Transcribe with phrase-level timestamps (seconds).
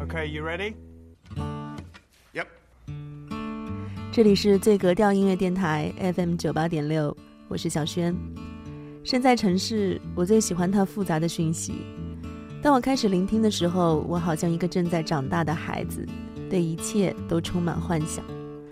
[0.00, 0.74] Okay, you ready?
[2.32, 2.46] Yep.
[4.12, 7.14] 这里是最格调音乐电台 FM 九八点六，
[7.48, 8.14] 我是小轩。
[9.02, 11.74] 身在城市，我最喜欢它复杂的讯息。
[12.62, 16.06] 当我开始聆听的时候，我好像一个正在长大的孩子，
[16.48, 18.24] 对一切都充满幻想。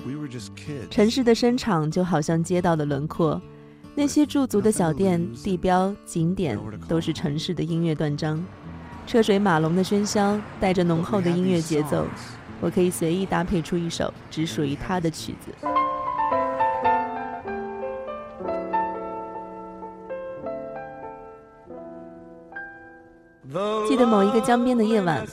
[0.06, 0.88] We were just kids.
[0.90, 3.42] 城市的声场就好像街道的轮廓，
[3.96, 6.56] 那些驻足的小店、地标、景点，
[6.86, 8.42] 都是城市的音乐断章。
[9.06, 12.04] 车水马龙的喧嚣，带着浓厚的音乐节奏，
[12.60, 15.52] 我可以随意搭配出一首只属于他的曲子。
[23.88, 25.24] 记得某一个江边的夜晚，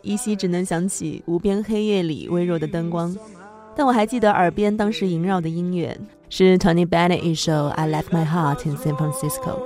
[0.00, 3.14] 依稀只能想起无边黑夜里微弱的灯光，
[3.76, 5.96] 但我还记得耳边当时萦绕的音乐
[6.30, 9.60] 是 Tony Bennett 一首《I Left My Heart in San Francisco》。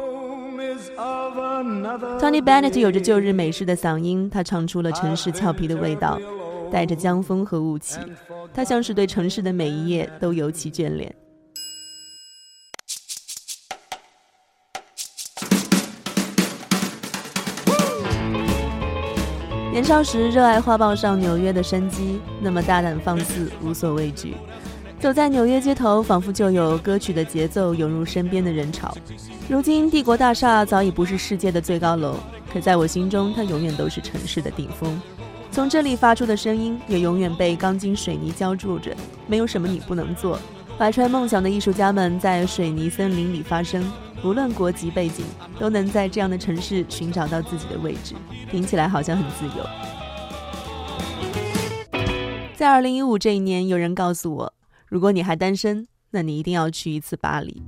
[1.63, 6.19] Tony Bennett 有着旧日美式的嗓音，他唱出了城市俏皮的味道，
[6.71, 7.99] 带着江风和雾气，
[8.53, 11.15] 他像是对城市的每一页都尤其眷恋。
[19.71, 24.35] 年少时热爱画报上纽约的生机，那么大胆放肆，无所畏惧。
[25.03, 28.97] 走在纽约街头，仿佛就有歌曲的节奏涌入身边的人潮。
[29.49, 32.15] 如今，帝国大厦早已不是世界的最高楼，
[32.53, 35.03] 可在我心中，它永远都是城市的顶峰。
[35.51, 38.95] 从这里发出的声音，也永远被钢筋水泥浇筑着。
[39.27, 40.39] 没有什么你不能做。
[40.79, 43.85] 怀揣梦想的艺术家们在水泥森林里发声，
[44.23, 45.25] 无论国籍背景，
[45.59, 48.15] 都能在这样的城市寻找到自己的位置。
[48.49, 49.67] 听起来好像很自由。
[52.55, 54.53] 在二零一五这一年，有人告诉我，
[54.93, 57.63] 如果你还单身，那你一定要去一次巴黎。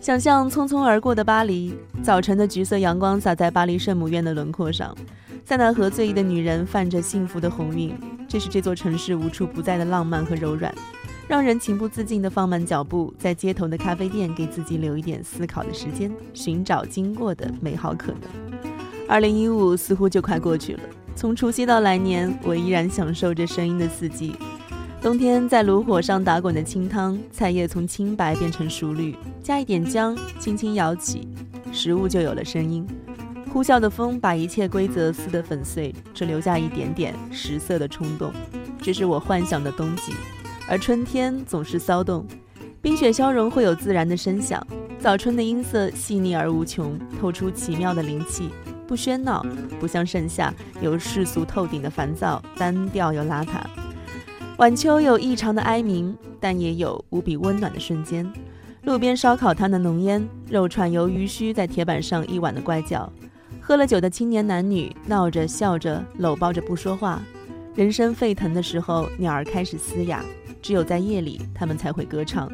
[0.00, 4.92] 想象匆匆而过的巴黎，早晨的橘色阳光洒在巴黎圣母院的轮廓上，
[5.44, 10.74] 塞纳河醉意的女人泛着幸福的红晕，这是这座城市无处不在的浪漫和柔软，
[11.28, 18.22] 让人情不自禁地放慢脚步，在街头的咖啡店给自己留一点思考的时间，寻找经过的美好可能。
[19.08, 20.80] 二零一五似乎就快过去了，
[21.14, 24.34] 从除夕到来年，我依然享受着声音的四季。
[25.00, 31.28] 冬天在炉火上打滚的清汤，菜叶从青白变成熟绿，加一点姜，轻轻摇起，
[31.72, 32.84] 食物就有了声音。
[33.52, 38.32] 呼啸的风把一切规则撕得粉碎，只留下一点点食色的冲动。
[38.82, 40.12] 这是我幻想的冬季，
[40.68, 42.26] 而春天总是骚动。
[42.82, 44.64] 冰雪消融会有自然的声响，
[44.98, 48.50] 早春的音色细腻而无穷，透出奇妙的灵气。
[48.86, 49.46] 不喧闹，
[49.78, 53.62] 不像盛夏有世俗透顶的烦躁，单调又邋遢。
[54.58, 58.28] 晚秋有异常的哀鸣，但也有无比温暖的瞬间。
[58.82, 63.08] 路边烧烤摊的浓烟，肉串由鱼须在铁板上一晚的怪叫。
[63.60, 67.22] 喝了酒的青年男女闹着笑着，搂抱着不说话。
[67.76, 70.24] 人声沸腾的时候，鸟儿开始嘶哑，
[70.60, 72.50] 只有在夜里，它们才会歌唱。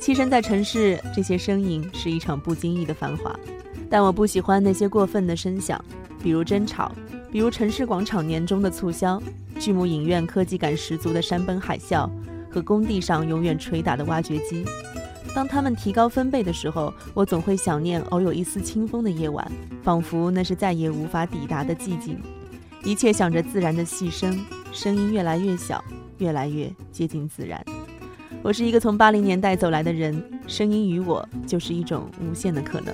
[0.00, 3.38] 栖身在城市，这些声音是一场不经意的繁华。
[3.90, 5.84] 但我不喜欢那些过分的声响，
[6.22, 6.90] 比如争吵，
[7.32, 9.22] 比如城市广场年终的促销，
[9.60, 12.10] 巨幕影院科技感十足的山崩海啸，
[12.50, 14.64] 和工地上永远捶打的挖掘机。
[15.32, 19.48] 当他们提高分贝的时候，我总会想念偶有一丝清风的夜晚，
[19.80, 22.18] 仿佛那是再也无法抵达的寂静。
[22.82, 25.84] 一切想着自然的细声，声音越来越小，
[26.18, 27.64] 越来越接近自然。
[28.42, 32.92] 我是一个从八零年代走来的人，声音与我就是一种无限的可能。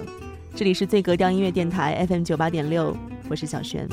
[0.54, 2.94] 这里是最格调音乐电台 FM 九八点六，
[3.30, 3.88] 我是小璇。